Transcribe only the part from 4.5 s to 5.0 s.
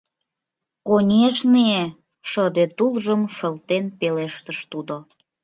тудо.